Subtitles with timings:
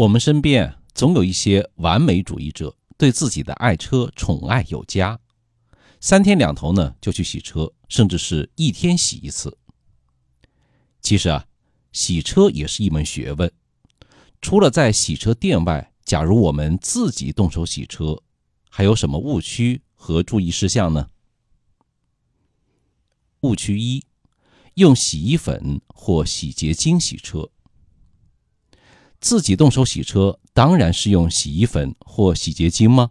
[0.00, 5.20] 我们身边总有一些完美主义者，对自己的爱车宠爱有加，
[6.00, 9.58] 三天两头呢就去洗车，甚至是一天洗一次。
[11.02, 11.44] 其实啊，
[11.92, 13.52] 洗车也是一门学问。
[14.40, 18.22] 除了在洗车店外，假如我们自己动手洗车，
[18.70, 21.10] 还有什么误区和注意事项呢？
[23.40, 24.02] 误区一：
[24.76, 27.50] 用洗衣粉或洗洁精洗车。
[29.20, 33.10] 自己动手洗车，当然是用洗衣粉或洗洁精吗？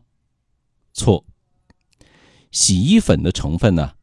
[0.91, 1.23] 错。
[2.51, 3.93] 洗衣粉的成分呢，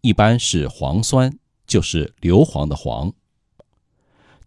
[0.00, 3.12] 一般是磺酸，就是硫磺的磺。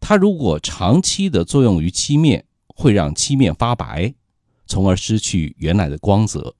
[0.02, 4.14] 它如果长期的作用于漆面，会让漆面发白，
[4.68, 6.56] 从而失去原来的光泽。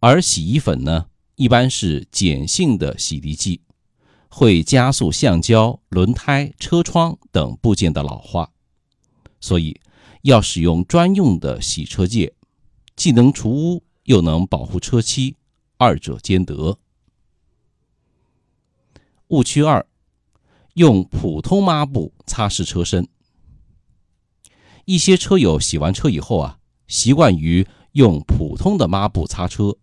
[0.00, 3.60] 而洗衣粉呢，一般是碱性的洗涤剂，
[4.30, 8.50] 会加速橡胶、轮胎、车窗等部件的老化。
[9.46, 9.80] 所以，
[10.22, 12.32] 要使用专用的洗车剂，
[12.96, 15.36] 既能除污又能保护车漆，
[15.76, 16.80] 二者兼得。
[19.28, 19.86] 误区二：
[20.74, 23.06] 用普通抹布擦拭车身。
[24.84, 29.76] 一些车友洗完车以后啊，习惯于用普通的抹布擦车。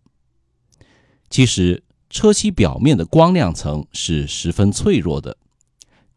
[1.30, 5.38] 其实，车漆表面的光亮层是十分脆弱的，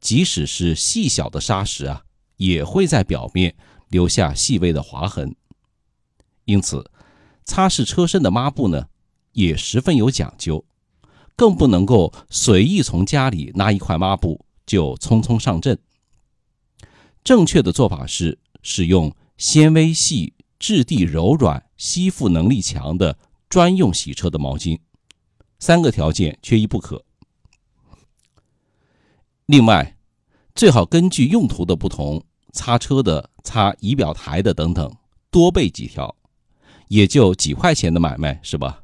[0.02, 2.04] 即使是细小的砂石啊。
[2.38, 3.56] 也会在表面
[3.90, 5.36] 留下细微的划痕，
[6.46, 6.90] 因此，
[7.44, 8.88] 擦拭车身的抹布呢，
[9.34, 10.64] 也十分有讲究，
[11.36, 15.78] 更不能够随意从家里拿一块抹布就匆匆上阵。
[17.24, 23.18] 正确的做法是使用纤维细、质地柔软、吸附能力强的
[23.50, 24.80] 专用洗车的毛巾，
[25.60, 27.04] 三个条件缺一不可。
[29.46, 29.97] 另外，
[30.58, 32.20] 最好根据用途的不同，
[32.52, 34.92] 擦车的、擦仪表台的等等，
[35.30, 36.16] 多备几条，
[36.88, 38.82] 也就几块钱的买卖，是吧？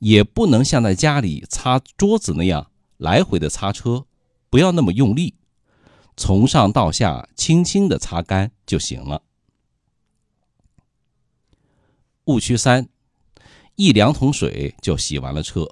[0.00, 4.04] 也不能像在家里擦桌子那样来回的擦车，
[4.50, 5.34] 不要那么用力，
[6.14, 9.22] 从上到下轻轻的擦干就行了。
[12.26, 12.86] 误区三：
[13.76, 15.66] 一两桶水就洗完了车。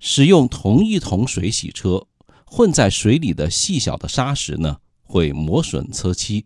[0.00, 2.06] 使用同一桶水洗车。
[2.54, 6.44] 混在水里的细小的砂石呢，会磨损车漆，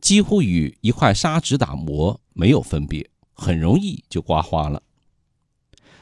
[0.00, 4.82] 几乎与一块砂纸打磨没有分别，很容易就刮花了。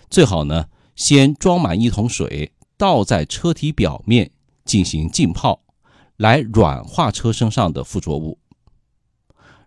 [0.08, 4.30] 最好呢，先装满一桶水，倒在车体表面
[4.64, 5.60] 进行浸泡，
[6.16, 8.38] 来软化车身上的附着物。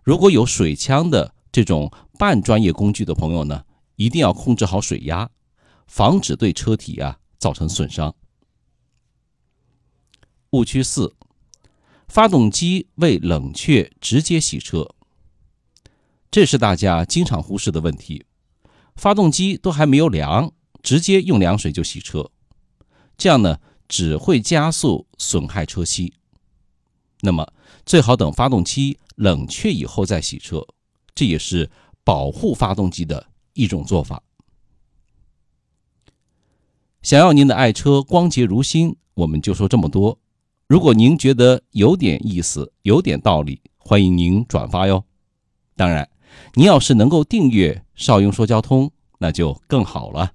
[0.02, 3.62] 如果有水枪的这种半专业工具的朋友呢，
[3.94, 5.30] 一定要控制好水压，
[5.86, 8.12] 防止对车体啊造成损伤。
[10.50, 11.14] 误区四：
[12.08, 14.94] 发动机未冷却直接洗车，
[16.30, 18.24] 这是大家经常忽视的问题。
[18.96, 22.30] 发动机都还没有凉，直接用凉水就洗车，
[23.18, 23.58] 这样呢
[23.88, 26.14] 只会加速损害车漆。
[27.20, 27.52] 那么
[27.84, 30.66] 最好等发动机冷却以后再洗车，
[31.14, 31.70] 这也是
[32.04, 34.22] 保护发动机的一种做法。
[37.02, 40.18] 想要您的爱车光洁如新，我们就说这么多。
[40.68, 45.02] 如果您觉得有点意思、有点道理，欢迎您转发哟。
[45.74, 46.06] 当然，
[46.52, 50.32] 您要是能够订阅“少雍说交通”，那就更好了。